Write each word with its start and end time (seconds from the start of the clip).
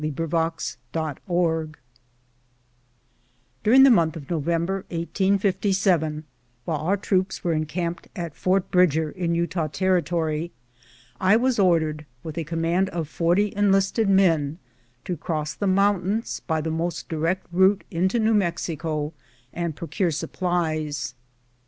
During 0.01 0.15
the 3.83 3.91
month 3.91 4.15
of 4.15 4.31
November, 4.31 4.73
1857, 4.89 6.23
while 6.65 6.79
our 6.79 6.97
troops 6.97 7.43
were 7.43 7.53
encamped 7.53 8.07
at 8.15 8.33
Fort 8.33 8.71
Bridger, 8.71 9.11
in 9.11 9.35
Utah 9.35 9.67
Territory, 9.67 10.51
I 11.19 11.35
was 11.35 11.59
ordered, 11.59 12.07
with 12.23 12.35
a 12.39 12.43
command 12.43 12.89
of 12.89 13.07
forty 13.07 13.53
enlisted 13.55 14.09
men, 14.09 14.57
to 15.05 15.15
cross 15.15 15.53
the 15.53 15.67
mountains 15.67 16.39
by 16.47 16.61
the 16.61 16.71
most 16.71 17.07
direct 17.07 17.45
route 17.51 17.83
into 17.91 18.17
New 18.17 18.33
Mexico, 18.33 19.13
and 19.53 19.75
procure 19.75 20.09
supplies. 20.09 21.13